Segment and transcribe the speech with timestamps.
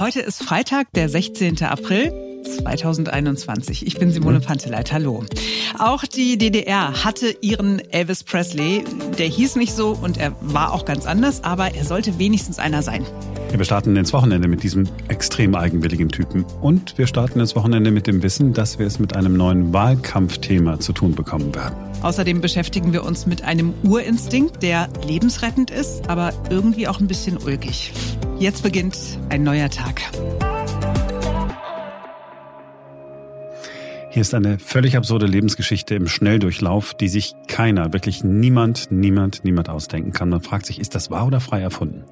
[0.00, 1.62] Heute ist Freitag, der 16.
[1.62, 2.10] April.
[2.42, 3.86] 2021.
[3.86, 4.94] Ich bin Simone Panteleit.
[4.94, 5.26] Hallo.
[5.78, 8.82] Auch die DDR hatte ihren Elvis Presley.
[9.18, 12.82] Der hieß nicht so und er war auch ganz anders, aber er sollte wenigstens einer
[12.82, 13.04] sein.
[13.54, 16.46] Wir starten ins Wochenende mit diesem extrem eigenwilligen Typen.
[16.62, 20.80] Und wir starten ins Wochenende mit dem Wissen, dass wir es mit einem neuen Wahlkampfthema
[20.80, 21.76] zu tun bekommen werden.
[22.00, 27.36] Außerdem beschäftigen wir uns mit einem Urinstinkt, der lebensrettend ist, aber irgendwie auch ein bisschen
[27.36, 27.92] ulkig.
[28.40, 28.96] Jetzt beginnt
[29.28, 30.00] ein neuer Tag.
[34.08, 39.68] Hier ist eine völlig absurde Lebensgeschichte im Schnelldurchlauf, die sich keiner, wirklich niemand, niemand, niemand
[39.68, 40.30] ausdenken kann.
[40.30, 42.04] Man fragt sich, ist das wahr oder frei erfunden?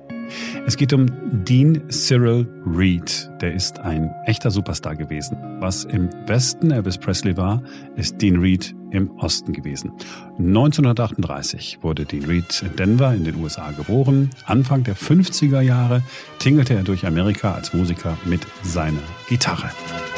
[0.66, 1.06] Es geht um
[1.44, 3.30] Dean Cyril Reed.
[3.40, 5.36] Der ist ein echter Superstar gewesen.
[5.60, 7.62] Was im Westen Elvis Presley war,
[7.96, 9.92] ist Dean Reed im Osten gewesen.
[10.38, 14.30] 1938 wurde Dean Reed in Denver in den USA geboren.
[14.46, 16.02] Anfang der 50er Jahre
[16.38, 19.70] tingelte er durch Amerika als Musiker mit seiner Gitarre.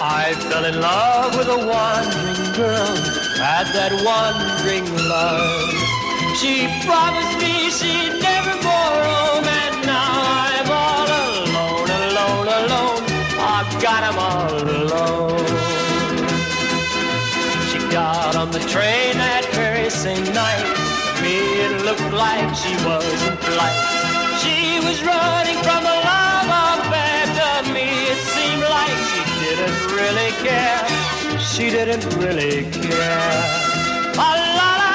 [0.02, 2.96] I fell in love with a wandering girl,
[3.38, 5.74] had that wandering love.
[6.36, 8.56] She promised me she'd never
[13.61, 15.47] I've got him all alone.
[17.69, 20.64] She got on the train that very same night.
[21.20, 23.77] Me, it looked like she was in flight.
[24.41, 27.20] She was running from the love affair.
[27.36, 30.81] To me, it seemed like she didn't really care.
[31.38, 33.44] She didn't really care.
[34.16, 34.89] La la la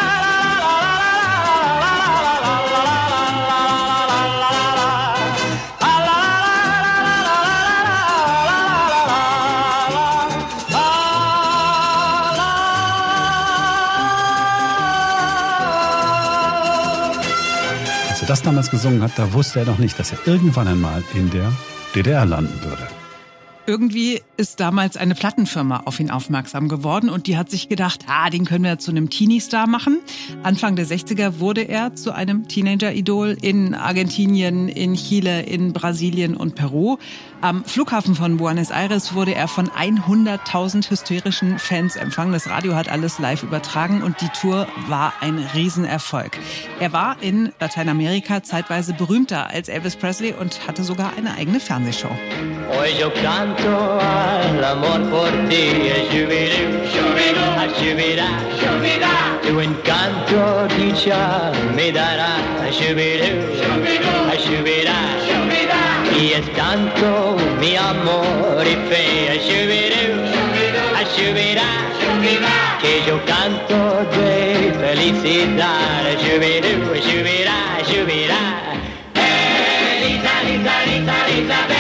[18.26, 21.30] er das damals gesungen hat, da wusste er doch nicht, dass er irgendwann einmal in
[21.30, 21.52] der
[21.94, 22.88] DDR landen würde.
[23.68, 28.32] Irgendwie ist damals eine Plattenfirma auf ihn aufmerksam geworden und die hat sich gedacht, ah,
[28.32, 30.00] den können wir zu einem Teenie-Star machen.
[30.42, 36.56] Anfang der 60er wurde er zu einem Teenager-Idol in Argentinien, in Chile, in Brasilien und
[36.56, 36.98] Peru.
[37.46, 42.34] Am Flughafen von Buenos Aires wurde er von 100.000 hysterischen Fans empfangen.
[42.34, 46.40] Das Radio hat alles live übertragen und die Tour war ein Riesenerfolg.
[46.80, 52.10] Er war in Lateinamerika zeitweise berühmter als Elvis Presley und hatte sogar eine eigene Fernsehshow.
[52.72, 54.00] Hoy yo canto
[66.20, 69.26] y es tanto mi amor y fe,
[72.82, 78.44] que yo canto de felicidad, shubirú, shubirá, shubirá.
[79.16, 81.75] Elisa, Lisa, Lisa, Elizabeth,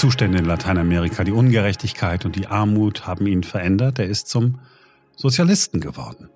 [0.00, 3.98] Zustände in Lateinamerika, die Ungerechtigkeit und die Armut haben ihn verändert.
[3.98, 4.58] Er ist zum
[5.14, 6.30] Sozialisten geworden.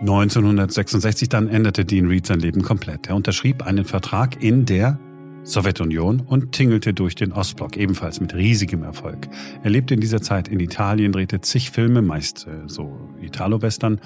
[0.00, 3.06] 1966 dann änderte Dean Reed sein Leben komplett.
[3.06, 4.98] Er unterschrieb einen Vertrag in der
[5.42, 9.26] Sowjetunion und tingelte durch den Ostblock, ebenfalls mit riesigem Erfolg.
[9.62, 14.02] Er lebte in dieser Zeit in Italien, drehte zig Filme, meist äh, so Italo-Western,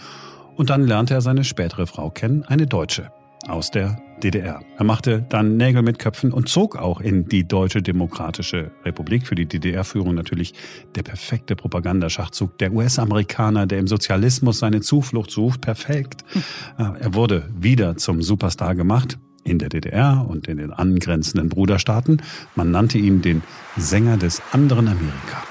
[0.55, 3.11] und dann lernte er seine spätere Frau kennen, eine Deutsche
[3.49, 4.61] aus der DDR.
[4.77, 9.27] Er machte dann Nägel mit Köpfen und zog auch in die Deutsche Demokratische Republik.
[9.27, 10.55] Für die DDR-Führung natürlich
[10.95, 12.59] der perfekte Propagandaschachzug.
[12.59, 16.25] Der US-Amerikaner, der im Sozialismus seine Zuflucht sucht, perfekt.
[16.33, 16.97] Hm.
[17.01, 22.23] Er wurde wieder zum Superstar gemacht in der DDR und in den angrenzenden Bruderstaaten.
[22.55, 23.43] Man nannte ihn den
[23.77, 25.43] Sänger des anderen Amerika.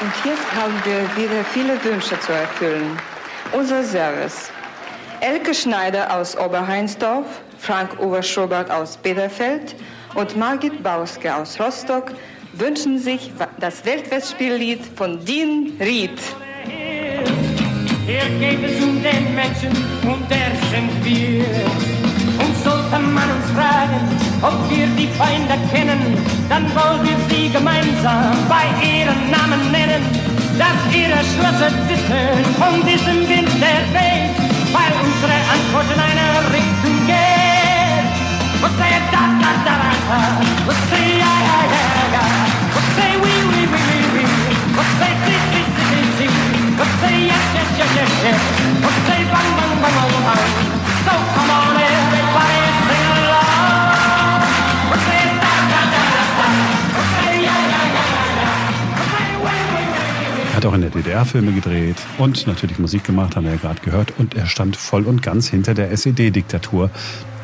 [0.00, 2.98] Und jetzt haben wir wieder viele Wünsche zu erfüllen.
[3.52, 4.50] Unser Service
[5.20, 7.26] Elke Schneider aus Oberheinsdorf,
[7.58, 9.74] Frank-Uwe Schobert aus Bielefeld
[10.14, 12.12] und Margit Bauske aus Rostock
[12.52, 16.18] wünschen sich das Weltfestspiellied von Dean Ried.
[18.06, 19.70] Hier geht es um den Menschen
[20.02, 21.44] und der sind wir.
[22.38, 24.00] Und sollte man uns fragen,
[24.42, 26.16] ob wir die Feinde kennen,
[26.48, 30.02] dann wollen wir sie gemeinsam bei ihren Namen nennen.
[30.58, 34.15] Dass ihre Schlösser zittern von diesem Wind der Welt
[47.00, 48.40] Say yes, yes, yes, yes, yes.
[48.86, 50.50] Or say bang, bang, bang, bang, bang.
[51.04, 51.85] So come on in.
[60.66, 63.80] Hat auch in der DDR Filme gedreht und natürlich Musik gemacht, haben wir ja gerade
[63.82, 64.12] gehört.
[64.18, 66.90] Und er stand voll und ganz hinter der SED-Diktatur.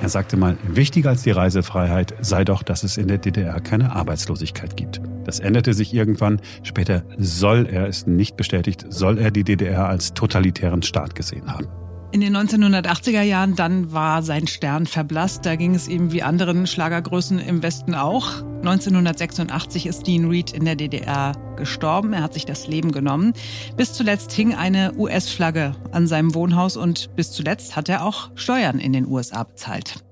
[0.00, 3.94] Er sagte mal, wichtiger als die Reisefreiheit sei doch, dass es in der DDR keine
[3.94, 5.00] Arbeitslosigkeit gibt.
[5.24, 6.40] Das änderte sich irgendwann.
[6.64, 11.81] Später soll er, ist nicht bestätigt, soll er die DDR als totalitären Staat gesehen haben.
[12.12, 15.46] In den 1980er Jahren dann war sein Stern verblasst.
[15.46, 18.42] Da ging es ihm wie anderen Schlagergrößen im Westen auch.
[18.58, 22.12] 1986 ist Dean Reed in der DDR gestorben.
[22.12, 23.32] Er hat sich das Leben genommen.
[23.78, 28.78] Bis zuletzt hing eine US-Flagge an seinem Wohnhaus und bis zuletzt hat er auch Steuern
[28.78, 30.04] in den USA bezahlt.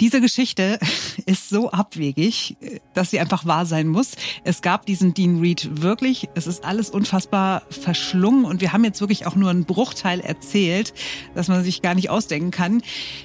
[0.00, 0.78] Diese Geschichte
[1.26, 2.56] ist so abwegig,
[2.94, 4.12] dass sie einfach wahr sein muss.
[4.44, 6.28] Es gab diesen Dean Reed wirklich.
[6.34, 10.94] Es ist alles unfassbar verschlungen und wir haben jetzt wirklich auch nur einen Bruchteil erzählt,
[11.34, 12.82] dass man sich gar nicht ausdenken kann.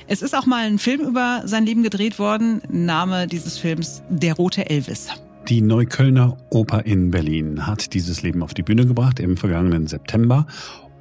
[0.07, 2.62] Es ist auch mal ein Film über sein Leben gedreht worden.
[2.69, 5.10] Name dieses Films Der rote Elvis.
[5.48, 10.45] Die Neuköllner Oper in Berlin hat dieses Leben auf die Bühne gebracht im vergangenen September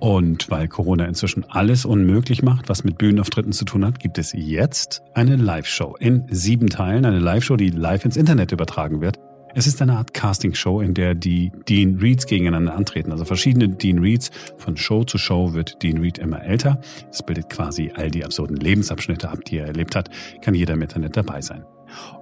[0.00, 4.32] und weil Corona inzwischen alles unmöglich macht, was mit Bühnenauftritten zu tun hat, gibt es
[4.32, 7.04] jetzt eine Live-Show in sieben Teilen.
[7.04, 9.18] Eine Live-Show, die live ins Internet übertragen wird.
[9.54, 13.10] Es ist eine Art Casting-Show, in der die Dean Reeds gegeneinander antreten.
[13.10, 14.30] Also verschiedene Dean Reeds.
[14.56, 16.80] Von Show zu Show wird Dean Reed immer älter.
[17.10, 20.10] Es bildet quasi all die absurden Lebensabschnitte ab, die er erlebt hat.
[20.42, 21.64] Kann jeder im Internet dabei sein.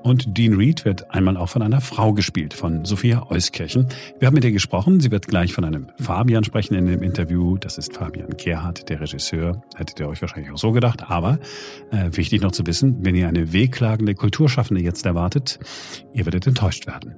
[0.03, 3.89] Und Dean Reed wird einmal auch von einer Frau gespielt, von Sophia Euskirchen.
[4.19, 5.01] Wir haben mit ihr gesprochen.
[5.01, 7.57] Sie wird gleich von einem Fabian sprechen in dem Interview.
[7.59, 9.63] Das ist Fabian Gerhardt, der Regisseur.
[9.75, 11.11] Hättet ihr euch wahrscheinlich auch so gedacht.
[11.11, 11.39] Aber
[11.91, 15.59] äh, wichtig noch zu wissen, wenn ihr eine wehklagende Kulturschaffende jetzt erwartet,
[16.13, 17.15] ihr werdet enttäuscht werden.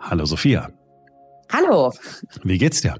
[0.00, 0.70] Hallo Sophia.
[1.50, 1.92] Hallo.
[2.44, 2.96] Wie geht's dir?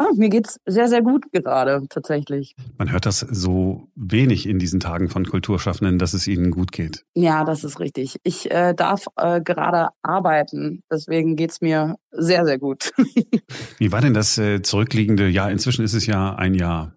[0.00, 2.54] Oh, mir geht's sehr, sehr gut gerade, tatsächlich.
[2.76, 7.04] Man hört das so wenig in diesen Tagen von Kulturschaffenden, dass es ihnen gut geht.
[7.14, 8.16] Ja, das ist richtig.
[8.22, 12.92] Ich äh, darf äh, gerade arbeiten, deswegen geht's mir sehr, sehr gut.
[13.78, 15.50] Wie war denn das äh, zurückliegende Jahr?
[15.50, 16.94] Inzwischen ist es ja ein Jahr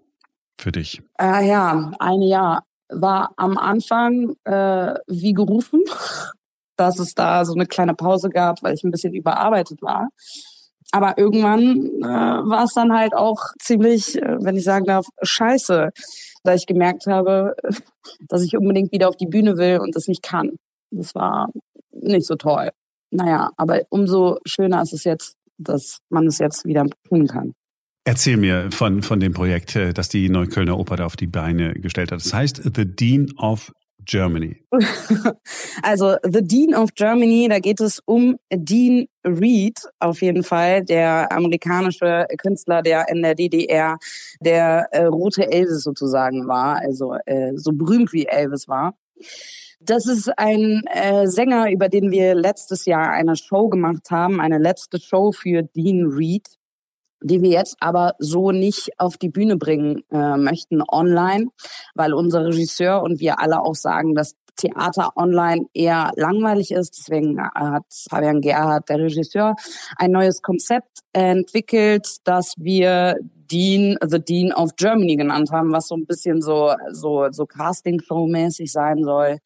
[0.59, 1.01] für dich.
[1.19, 5.81] Äh, ja, ein Jahr war am Anfang äh, wie gerufen,
[6.77, 10.09] dass es da so eine kleine Pause gab, weil ich ein bisschen überarbeitet war.
[10.91, 15.89] Aber irgendwann äh, war es dann halt auch ziemlich, äh, wenn ich sagen darf, scheiße,
[16.43, 17.55] da ich gemerkt habe,
[18.27, 20.51] dass ich unbedingt wieder auf die Bühne will und das nicht kann.
[20.91, 21.49] Das war
[21.91, 22.69] nicht so toll.
[23.11, 27.53] Naja, aber umso schöner ist es jetzt, dass man es jetzt wieder tun kann.
[28.03, 31.73] Erzähl mir von, von dem Projekt, äh, das die Neuköllner Oper da auf die Beine
[31.73, 32.19] gestellt hat.
[32.19, 33.71] Das heißt The Dean of
[34.06, 34.63] Germany?
[35.83, 41.31] Also The Dean of Germany, da geht es um Dean Reed auf jeden Fall, der
[41.31, 43.98] amerikanische Künstler, der in der DDR
[44.39, 48.94] der äh, rote Elvis sozusagen war, also äh, so berühmt wie Elvis war.
[49.80, 54.59] Das ist ein äh, Sänger, über den wir letztes Jahr eine Show gemacht haben, eine
[54.59, 56.47] letzte Show für Dean Reed
[57.21, 61.47] die wir jetzt aber so nicht auf die Bühne bringen äh, möchten online,
[61.95, 66.98] weil unser Regisseur und wir alle auch sagen, dass Theater online eher langweilig ist.
[66.98, 69.56] Deswegen äh, hat Fabian Gerhardt, der Regisseur,
[69.98, 73.18] ein neues Konzept entwickelt, das wir
[73.52, 78.71] Dean, The Dean of Germany genannt haben, was so ein bisschen so, so, so Casting-Show-mäßig
[78.71, 79.40] sein soll.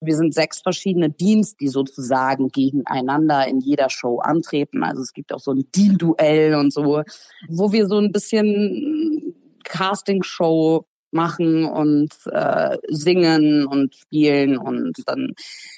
[0.00, 4.84] Wir sind sechs verschiedene Deans, die sozusagen gegeneinander in jeder Show antreten.
[4.84, 7.02] Also es gibt auch so ein Dean-Duell und so,
[7.48, 15.34] wo wir so ein bisschen Casting-Show machen und äh, singen und spielen und dann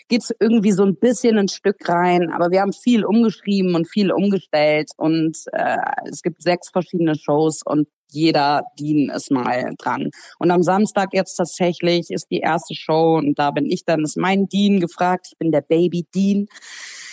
[0.08, 2.30] geht's irgendwie so ein bisschen ein Stück rein.
[2.32, 5.76] Aber wir haben viel umgeschrieben und viel umgestellt und äh,
[6.10, 10.10] es gibt sechs verschiedene Shows und jeder Dean ist mal dran.
[10.38, 14.16] Und am Samstag jetzt tatsächlich ist die erste Show und da bin ich dann, ist
[14.16, 15.28] mein Dean gefragt.
[15.30, 16.48] Ich bin der Baby Dean.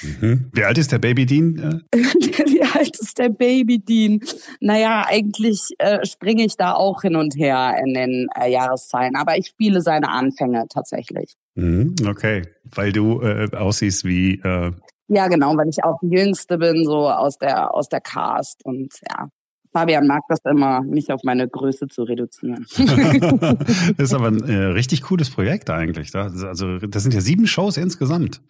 [0.02, 0.50] Mhm.
[0.54, 1.84] Wie alt ist der Baby Dean?
[1.94, 4.20] Wie alt ist der Baby Dean?
[4.60, 9.38] Naja, eigentlich äh, springe ich da auch hin und her in den äh, Jahreszahlen, aber
[9.38, 11.36] ich spiele seine Anfänge tatsächlich.
[11.56, 12.44] Mhm, okay,
[12.76, 14.40] weil du äh, aussiehst wie.
[14.42, 14.72] Äh
[15.10, 18.94] ja, genau, weil ich auch die Jüngste bin, so aus der aus der Cast und
[19.10, 19.30] ja.
[19.74, 22.66] Fabian mag das immer, mich auf meine Größe zu reduzieren.
[22.78, 26.16] das ist aber ein äh, richtig cooles Projekt eigentlich.
[26.16, 28.42] Also das sind ja sieben Shows insgesamt.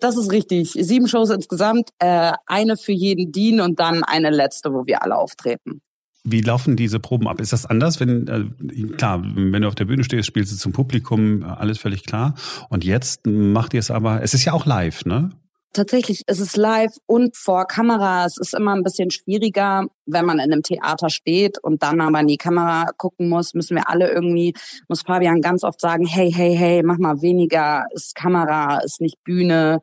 [0.00, 0.72] Das ist richtig.
[0.72, 5.16] Sieben Shows insgesamt, äh, eine für jeden Dean und dann eine letzte, wo wir alle
[5.16, 5.80] auftreten.
[6.24, 7.40] Wie laufen diese Proben ab?
[7.40, 10.72] Ist das anders, wenn, äh, klar, wenn du auf der Bühne stehst, spielst du zum
[10.72, 12.34] Publikum, alles völlig klar.
[12.68, 15.30] Und jetzt macht ihr es aber, es ist ja auch live, ne?
[15.74, 18.24] Tatsächlich ist es live und vor Kamera.
[18.24, 22.20] Es ist immer ein bisschen schwieriger, wenn man in einem Theater steht und dann aber
[22.20, 24.54] in die Kamera gucken muss, müssen wir alle irgendwie,
[24.88, 29.22] muss Fabian ganz oft sagen, hey, hey, hey, mach mal weniger, ist Kamera, ist nicht
[29.24, 29.80] Bühne.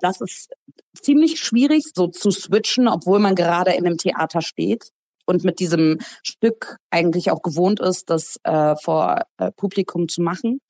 [0.00, 0.50] Das ist
[1.02, 4.90] ziemlich schwierig, so zu switchen, obwohl man gerade in einem Theater steht
[5.26, 10.60] und mit diesem Stück eigentlich auch gewohnt ist, das äh, vor äh, Publikum zu machen.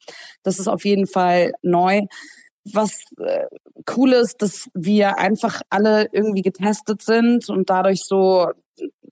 [0.43, 2.03] Das ist auf jeden Fall neu.
[2.73, 3.47] Was äh,
[3.97, 8.49] cool ist, dass wir einfach alle irgendwie getestet sind und dadurch so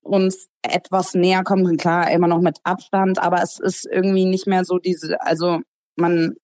[0.02, 1.76] uns etwas näher kommen.
[1.76, 5.60] Klar, immer noch mit Abstand, aber es ist irgendwie nicht mehr so diese, also
[5.96, 6.34] man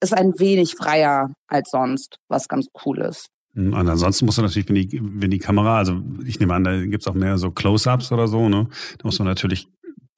[0.00, 3.28] ist ein wenig freier als sonst, was ganz cool ist.
[3.54, 6.64] Hm, und ansonsten muss man natürlich, wenn die, wenn die Kamera, also ich nehme an,
[6.64, 8.68] da gibt's auch mehr so Close-ups oder so, ne?
[8.98, 9.68] Da muss man natürlich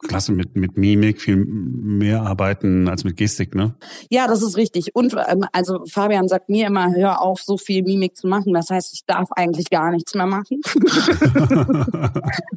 [0.09, 3.75] klasse mit, mit Mimik viel mehr arbeiten als mit Gestik, ne?
[4.11, 4.95] Ja, das ist richtig.
[4.95, 8.53] Und ähm, also Fabian sagt mir immer, hör auf, so viel Mimik zu machen.
[8.53, 10.61] Das heißt, ich darf eigentlich gar nichts mehr machen.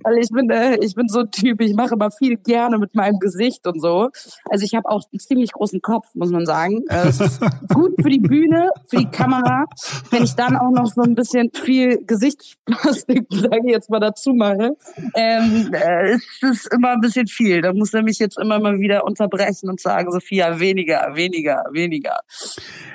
[0.04, 2.96] Weil ich bin, äh, ich bin so ein Typ, ich mache immer viel gerne mit
[2.96, 4.10] meinem Gesicht und so.
[4.46, 6.84] Also ich habe auch einen ziemlich großen Kopf, muss man sagen.
[6.90, 7.42] Äh, es ist
[7.74, 9.66] gut für die Bühne, für die Kamera.
[10.12, 14.34] Wenn ich dann auch noch so ein bisschen viel Gesichtsplastik, sage ich jetzt mal, dazu
[14.34, 14.76] mache,
[15.16, 17.62] ähm, äh, ist es immer ein bisschen viel.
[17.62, 22.20] Da muss er mich jetzt immer mal wieder unterbrechen und sagen, Sophia, weniger, weniger, weniger.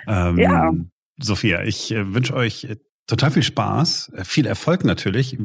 [0.06, 0.72] Ähm, ja.
[1.18, 5.38] Sophia, ich äh, wünsche euch äh, total viel Spaß, äh, viel Erfolg natürlich.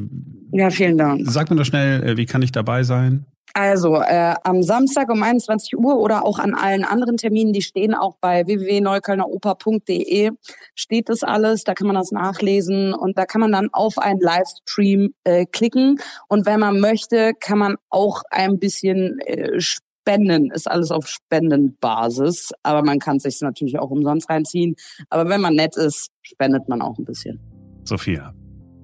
[0.52, 1.22] Ja, vielen Dank.
[1.26, 3.26] Sag mir doch schnell, wie kann ich dabei sein?
[3.54, 7.96] Also äh, am Samstag um 21 Uhr oder auch an allen anderen Terminen, die stehen
[7.96, 10.32] auch bei www.neuköllneroper.de,
[10.76, 14.20] steht das alles, da kann man das nachlesen und da kann man dann auf einen
[14.20, 16.00] Livestream äh, klicken.
[16.28, 22.52] Und wenn man möchte, kann man auch ein bisschen äh, spenden, ist alles auf Spendenbasis,
[22.64, 24.76] aber man kann sich natürlich auch umsonst reinziehen,
[25.10, 27.40] aber wenn man nett ist, spendet man auch ein bisschen.
[27.84, 28.34] Sophia,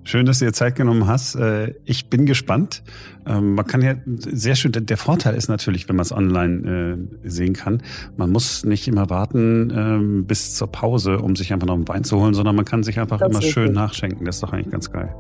[0.06, 1.36] Schön, dass du dir Zeit genommen hast.
[1.36, 2.84] Äh, ich bin gespannt.
[3.26, 7.30] Ähm, man kann ja sehr schön, der Vorteil ist natürlich, wenn man es online äh,
[7.30, 7.82] sehen kann,
[8.18, 12.04] man muss nicht immer warten ähm, bis zur Pause, um sich einfach noch einen Wein
[12.04, 13.76] zu holen, sondern man kann sich einfach das immer schön gut.
[13.76, 14.26] nachschenken.
[14.26, 15.16] Das ist doch eigentlich ganz geil.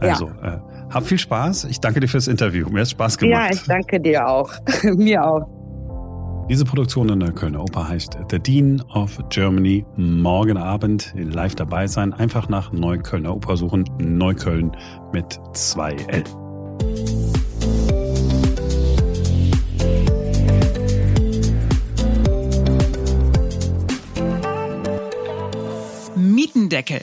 [0.00, 0.54] Also, ja.
[0.54, 0.60] äh,
[0.90, 1.64] hab viel Spaß.
[1.64, 2.68] Ich danke dir fürs Interview.
[2.70, 3.40] Mir hat Spaß gemacht.
[3.40, 4.52] Ja, ich danke dir auch.
[4.82, 5.63] Mir auch.
[6.46, 9.86] Diese Produktion in der Kölner Oper heißt The Dean of Germany.
[9.96, 12.12] Morgen Abend live dabei sein.
[12.12, 13.84] Einfach nach Neuköllner Oper suchen.
[13.98, 14.76] Neukölln
[15.12, 16.24] mit 2L.
[26.14, 27.00] Mietendeckel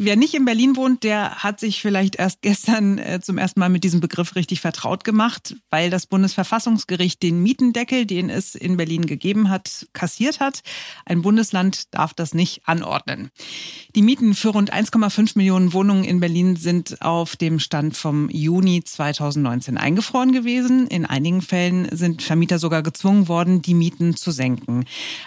[0.00, 3.68] Wer nicht in Berlin wohnt, der hat sich vielleicht erst gestern äh, zum ersten Mal
[3.68, 9.06] mit diesem Begriff richtig vertraut gemacht, weil das Bundesverfassungsgericht den Mietendeckel, den es in Berlin
[9.06, 10.60] gegeben hat, kassiert hat.
[11.04, 13.30] Ein Bundesland darf das nicht anordnen.
[13.96, 18.84] Die Mieten für rund 1,5 Millionen Wohnungen in Berlin sind auf dem Stand vom Juni
[18.84, 20.86] 2019 eingefroren gewesen.
[20.86, 24.84] In einigen Fällen sind Vermieter sogar gezwungen worden, die Mieten zu senken.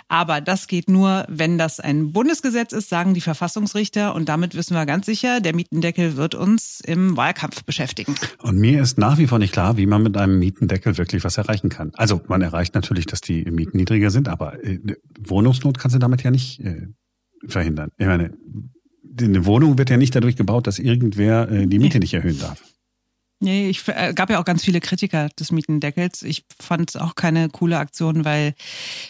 [0.07, 4.75] Aber das geht nur, wenn das ein Bundesgesetz ist, sagen die Verfassungsrichter und damit wissen
[4.75, 8.13] wir ganz sicher, der Mietendeckel wird uns im Wahlkampf beschäftigen.
[8.43, 11.35] Und mir ist nach wie vor nicht klar, wie man mit einem Mietendeckel wirklich was
[11.39, 11.91] erreichen kann.
[11.95, 14.77] Also man erreicht natürlich, dass die Mieten niedriger sind, aber äh,
[15.19, 16.89] Wohnungsnot kannst du damit ja nicht äh,
[17.47, 17.89] verhindern.
[17.97, 18.37] Ich meine,
[19.19, 22.61] eine Wohnung wird ja nicht dadurch gebaut, dass irgendwer äh, die Miete nicht erhöhen darf.
[23.43, 26.21] Nee, ich äh, gab ja auch ganz viele Kritiker des Mietendeckels.
[26.21, 28.53] Ich fand es auch keine coole Aktion, weil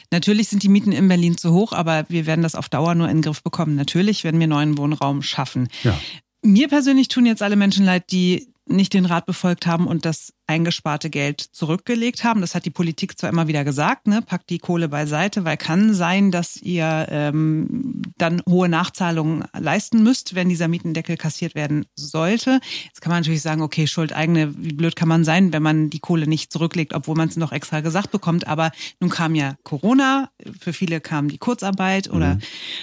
[0.10, 3.10] natürlich sind die Mieten in Berlin zu hoch, aber wir werden das auf Dauer nur
[3.10, 3.76] in den Griff bekommen.
[3.76, 5.68] Natürlich werden wir neuen Wohnraum schaffen.
[5.84, 6.00] Ja.
[6.42, 10.34] Mir persönlich tun jetzt alle Menschen leid, die nicht den Rat befolgt haben und das
[10.52, 12.42] eingesparte Geld zurückgelegt haben.
[12.42, 15.94] Das hat die Politik zwar immer wieder gesagt, ne, packt die Kohle beiseite, weil kann
[15.94, 22.60] sein, dass ihr ähm, dann hohe Nachzahlungen leisten müsst, wenn dieser Mietendeckel kassiert werden sollte.
[22.86, 25.90] Jetzt kann man natürlich sagen, okay, Schuld eigene, wie blöd kann man sein, wenn man
[25.90, 28.48] die Kohle nicht zurücklegt, obwohl man es noch extra gesagt bekommt.
[28.48, 30.30] Aber nun kam ja Corona,
[30.60, 32.42] für viele kam die Kurzarbeit oder mhm.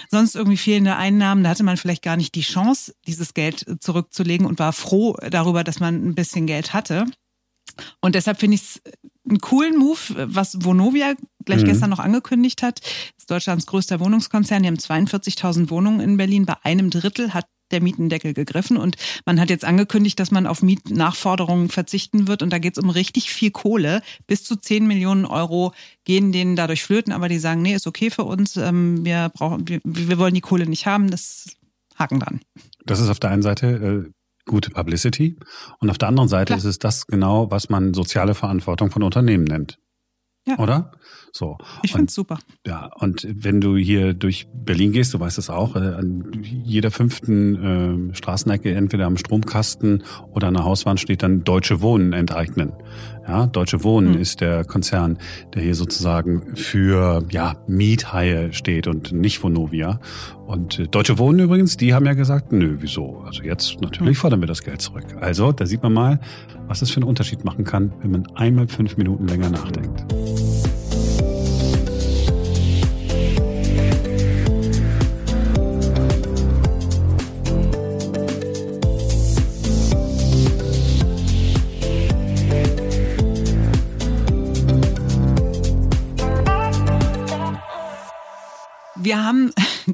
[0.09, 1.43] sonst irgendwie fehlende Einnahmen.
[1.43, 5.63] Da hatte man vielleicht gar nicht die Chance, dieses Geld zurückzulegen und war froh darüber,
[5.63, 7.05] dass man ein bisschen Geld hatte.
[8.01, 8.81] Und deshalb finde ich es
[9.27, 9.97] einen coolen Move,
[10.33, 11.13] was Vonovia
[11.45, 11.67] gleich mhm.
[11.67, 12.79] gestern noch angekündigt hat.
[12.81, 14.63] Das ist Deutschlands größter Wohnungskonzern.
[14.63, 16.45] Die haben 42.000 Wohnungen in Berlin.
[16.45, 18.95] Bei einem Drittel hat der Mietendeckel gegriffen und
[19.25, 22.89] man hat jetzt angekündigt, dass man auf Mietnachforderungen verzichten wird und da geht es um
[22.89, 24.01] richtig viel Kohle.
[24.27, 28.09] Bis zu 10 Millionen Euro gehen denen dadurch flöten, aber die sagen, nee, ist okay
[28.09, 31.45] für uns, ähm, wir brauchen, wir, wir wollen die Kohle nicht haben, das
[31.95, 32.41] Haken dran.
[32.85, 34.11] Das ist auf der einen Seite äh,
[34.49, 35.37] gute Publicity.
[35.79, 36.57] Und auf der anderen Seite Klar.
[36.57, 39.79] ist es das genau, was man soziale Verantwortung von Unternehmen nennt.
[40.45, 40.57] Ja.
[40.57, 40.91] Oder?
[41.31, 41.57] So.
[41.83, 42.39] Ich finde es super.
[42.65, 46.91] Ja, und wenn du hier durch Berlin gehst, du weißt es auch, äh, an jeder
[46.91, 52.73] fünften äh, Straßenecke entweder am Stromkasten oder an der Hauswand steht dann Deutsche Wohnen enteignen.
[53.27, 54.21] Ja, Deutsche Wohnen mhm.
[54.21, 55.19] ist der Konzern,
[55.53, 59.99] der hier sozusagen für ja, Miethaie steht und nicht Vonovia.
[60.47, 63.19] Und äh, Deutsche Wohnen übrigens, die haben ja gesagt, nö, wieso?
[63.19, 64.21] Also jetzt natürlich mhm.
[64.21, 65.05] fordern wir das Geld zurück.
[65.19, 66.19] Also da sieht man mal,
[66.67, 70.05] was es für einen Unterschied machen kann, wenn man einmal fünf Minuten länger nachdenkt.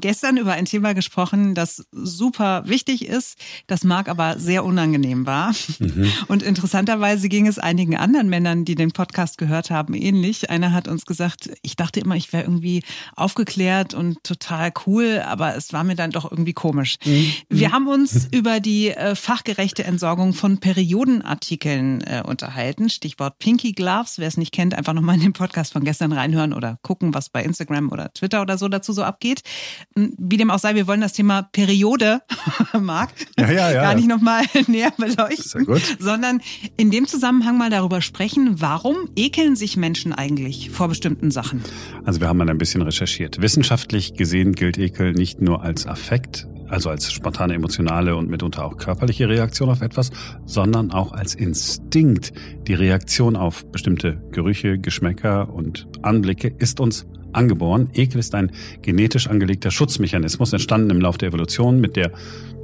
[0.00, 5.54] Gestern über ein Thema gesprochen, das super wichtig ist, das Marc aber sehr unangenehm war.
[5.78, 6.10] Mhm.
[6.28, 10.50] Und interessanterweise ging es einigen anderen Männern, die den Podcast gehört haben, ähnlich.
[10.50, 12.82] Einer hat uns gesagt, ich dachte immer, ich wäre irgendwie
[13.14, 16.96] aufgeklärt und total cool, aber es war mir dann doch irgendwie komisch.
[17.04, 17.32] Mhm.
[17.48, 22.88] Wir haben uns über die äh, fachgerechte Entsorgung von Periodenartikeln äh, unterhalten.
[22.88, 24.18] Stichwort Pinky Gloves.
[24.18, 27.28] Wer es nicht kennt, einfach nochmal in den Podcast von gestern reinhören oder gucken, was
[27.28, 29.42] bei Instagram oder Twitter oder so dazu so abgeht.
[29.96, 32.20] Wie dem auch sei, wir wollen das Thema Periode,
[32.78, 33.82] Marc, ja, ja, ja.
[33.82, 35.66] gar nicht nochmal näher beleuchten,
[35.98, 36.40] sondern
[36.76, 41.62] in dem Zusammenhang mal darüber sprechen, warum ekeln sich Menschen eigentlich vor bestimmten Sachen?
[42.04, 43.40] Also wir haben mal ein bisschen recherchiert.
[43.40, 48.76] Wissenschaftlich gesehen gilt Ekel nicht nur als Affekt, also als spontane emotionale und mitunter auch
[48.76, 50.10] körperliche Reaktion auf etwas,
[50.44, 52.32] sondern auch als Instinkt.
[52.66, 57.90] Die Reaktion auf bestimmte Gerüche, Geschmäcker und Anblicke ist uns angeboren.
[57.92, 58.50] Ekel ist ein
[58.82, 62.12] genetisch angelegter Schutzmechanismus, entstanden im Laufe der Evolution mit der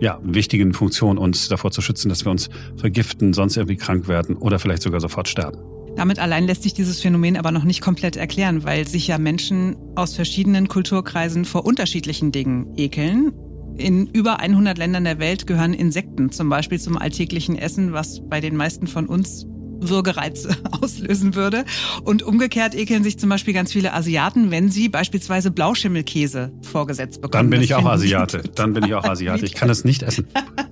[0.00, 4.36] ja, wichtigen Funktion, uns davor zu schützen, dass wir uns vergiften, sonst irgendwie krank werden
[4.36, 5.58] oder vielleicht sogar sofort sterben.
[5.94, 9.76] Damit allein lässt sich dieses Phänomen aber noch nicht komplett erklären, weil sich ja Menschen
[9.94, 13.32] aus verschiedenen Kulturkreisen vor unterschiedlichen Dingen ekeln.
[13.76, 18.40] In über 100 Ländern der Welt gehören Insekten zum Beispiel zum alltäglichen Essen, was bei
[18.40, 19.46] den meisten von uns
[19.80, 20.46] Würgereiz
[20.80, 21.64] auslösen würde.
[22.04, 27.32] Und umgekehrt ekeln sich zum Beispiel ganz viele Asiaten, wenn sie beispielsweise Blauschimmelkäse vorgesetzt bekommen.
[27.32, 28.42] Dann bin das ich auch Asiate.
[28.54, 29.44] Dann bin ich auch Asiate.
[29.44, 30.26] Ich kann das nicht essen.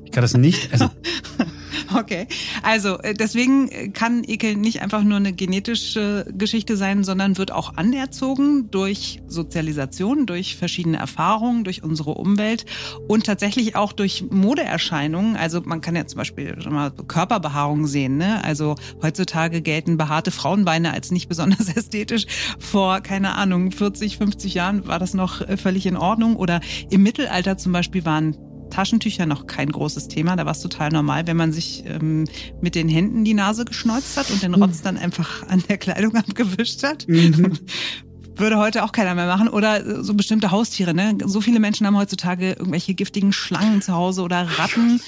[0.05, 0.91] Ich kann das nicht essen.
[2.00, 2.26] Okay,
[2.62, 7.53] also äh, deswegen äh, kann Ekel nicht einfach nur eine genetische Geschichte sein, sondern wird
[7.53, 12.64] auch anerzogen durch Sozialisation, durch verschiedene Erfahrungen, durch unsere Umwelt
[13.09, 15.37] und tatsächlich auch durch Modeerscheinungen.
[15.37, 18.16] Also man kann ja zum Beispiel schon mal Körperbehaarung sehen.
[18.16, 18.42] Ne?
[18.44, 22.26] Also heutzutage gelten behaarte Frauenbeine als nicht besonders ästhetisch.
[22.59, 26.37] Vor, keine Ahnung, 40, 50 Jahren war das noch äh, völlig in Ordnung.
[26.37, 28.37] Oder im Mittelalter zum Beispiel waren
[28.71, 30.37] Taschentücher noch kein großes Thema.
[30.37, 32.27] Da war es total normal, wenn man sich ähm,
[32.61, 36.15] mit den Händen die Nase geschneuzt hat und den Rotz dann einfach an der Kleidung
[36.17, 37.07] abgewischt hat.
[37.09, 37.59] Mhm.
[38.37, 39.49] Würde heute auch keiner mehr machen.
[39.49, 40.95] Oder so bestimmte Haustiere.
[40.95, 41.19] Ne?
[41.27, 45.01] So viele Menschen haben heutzutage irgendwelche giftigen Schlangen zu Hause oder Ratten.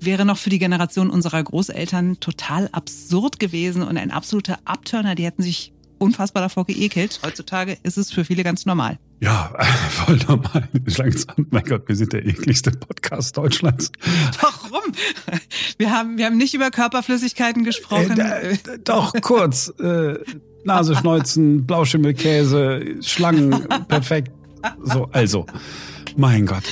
[0.00, 5.14] Wäre noch für die Generation unserer Großeltern total absurd gewesen und ein absoluter Abturner.
[5.14, 7.20] Die hätten sich unfassbar davor geekelt.
[7.24, 8.98] Heutzutage ist es für viele ganz normal.
[9.20, 9.52] Ja,
[9.90, 10.68] voll normal.
[10.96, 11.46] Langsam.
[11.50, 13.90] Mein Gott, wir sind der ekligste Podcast Deutschlands.
[14.40, 14.92] Warum?
[15.76, 18.18] Wir haben, wir haben nicht über Körperflüssigkeiten gesprochen.
[18.18, 19.72] Äh, doch, kurz.
[19.80, 20.18] Äh,
[20.64, 24.32] Nase schneuzen, Blauschimmelkäse, Schlangen, perfekt.
[24.84, 25.46] So, also.
[26.16, 26.64] Mein Gott.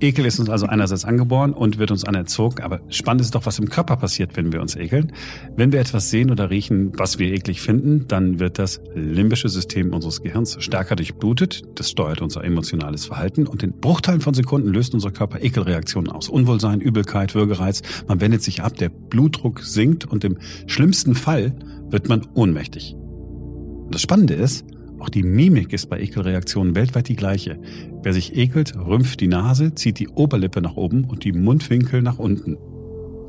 [0.00, 3.58] Ekel ist uns also einerseits angeboren und wird uns anerzogen, aber spannend ist doch, was
[3.58, 5.12] im Körper passiert, wenn wir uns ekeln.
[5.56, 9.92] Wenn wir etwas sehen oder riechen, was wir eklig finden, dann wird das limbische System
[9.92, 11.62] unseres Gehirns stärker durchblutet.
[11.74, 16.28] Das steuert unser emotionales Verhalten und in Bruchteilen von Sekunden löst unser Körper Ekelreaktionen aus.
[16.28, 17.82] Unwohlsein, Übelkeit, Würgereiz.
[18.06, 21.54] Man wendet sich ab, der Blutdruck sinkt und im schlimmsten Fall
[21.90, 22.94] wird man ohnmächtig.
[22.94, 24.64] Und das Spannende ist,
[24.98, 27.58] auch die Mimik ist bei Ekelreaktionen weltweit die gleiche.
[28.02, 32.18] Wer sich ekelt, rümpft die Nase, zieht die Oberlippe nach oben und die Mundwinkel nach
[32.18, 32.56] unten.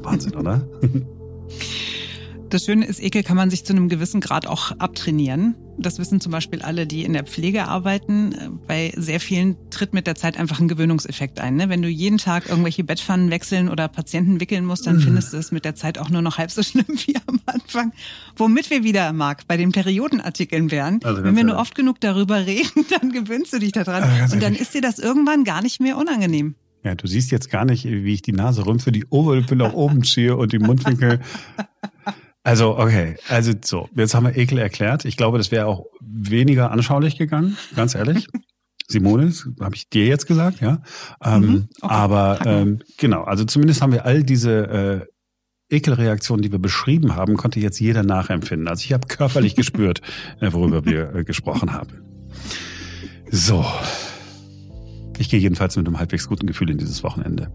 [0.01, 0.67] Wahnsinn, oder?
[2.49, 5.55] Das Schöne ist, Ekel kann man sich zu einem gewissen Grad auch abtrainieren.
[5.77, 8.59] Das wissen zum Beispiel alle, die in der Pflege arbeiten.
[8.67, 11.57] Bei sehr vielen tritt mit der Zeit einfach ein Gewöhnungseffekt ein.
[11.57, 11.69] Ne?
[11.69, 15.01] Wenn du jeden Tag irgendwelche Bettpfannen wechseln oder Patienten wickeln musst, dann mhm.
[15.01, 17.93] findest du es mit der Zeit auch nur noch halb so schlimm wie am Anfang.
[18.35, 20.99] Womit wir wieder, Marc, bei den Periodenartikeln wären.
[21.03, 24.03] Also Wenn wir nur oft genug darüber reden, dann gewöhnst du dich daran.
[24.03, 26.55] Also und dann ist dir das irgendwann gar nicht mehr unangenehm.
[26.83, 30.03] Ja, du siehst jetzt gar nicht, wie ich die Nase rümpfe, die Oberlippe nach oben
[30.03, 31.19] ziehe und die Mundwinkel
[32.43, 33.15] also, okay.
[33.27, 33.89] Also, so.
[33.95, 35.05] Jetzt haben wir Ekel erklärt.
[35.05, 38.27] Ich glaube, das wäre auch weniger anschaulich gegangen, ganz ehrlich.
[38.87, 40.81] Simone, habe ich dir jetzt gesagt, ja.
[41.23, 41.93] Ähm, mhm, okay.
[41.93, 45.07] Aber ähm, genau, also zumindest haben wir all diese
[45.69, 48.67] äh, Ekelreaktionen, die wir beschrieben haben, konnte jetzt jeder nachempfinden.
[48.67, 50.01] Also ich habe körperlich gespürt,
[50.41, 52.01] äh, worüber wir äh, gesprochen haben.
[53.29, 53.63] So.
[55.19, 57.51] Ich gehe jedenfalls mit einem halbwegs guten Gefühl in dieses Wochenende.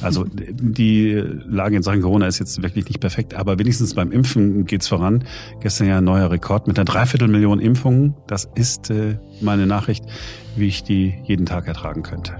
[0.00, 1.12] Also die
[1.46, 5.24] Lage in Sachen Corona ist jetzt wirklich nicht perfekt, aber wenigstens beim Impfen geht's voran.
[5.60, 8.14] Gestern ja ein neuer Rekord mit einer Dreiviertelmillion Impfungen.
[8.26, 10.04] Das ist äh, meine Nachricht,
[10.56, 12.36] wie ich die jeden Tag ertragen könnte.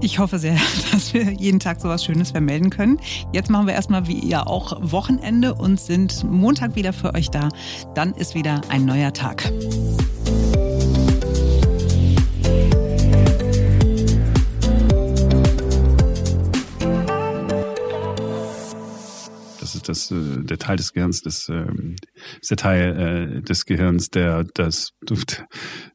[0.00, 0.56] Ich hoffe sehr,
[0.92, 2.98] dass wir jeden Tag sowas Schönes vermelden können.
[3.32, 7.48] Jetzt machen wir erstmal wie ihr auch Wochenende und sind Montag wieder für euch da.
[7.94, 9.50] Dann ist wieder ein neuer Tag.
[19.88, 21.66] Das äh, der Teil des Gehirns, das, äh,
[22.40, 24.90] ist der Teil äh, des Gehirns, der das,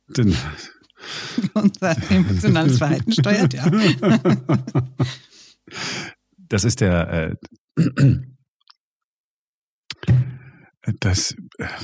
[0.07, 0.35] den,
[1.53, 3.69] unser emotionales Verhalten steuert, ja.
[6.49, 7.37] Das ist der,
[7.77, 7.81] äh,
[10.99, 11.35] das,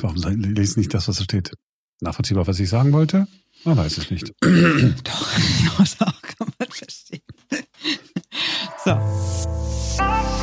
[0.02, 1.54] warum lese nicht das, was da steht?
[2.02, 3.28] Nachvollziehbar, was ich sagen wollte?
[3.64, 4.34] Man weiß es nicht.
[4.42, 5.30] Doch,
[5.78, 7.22] das auch kann man verstehen.
[8.86, 10.37] So.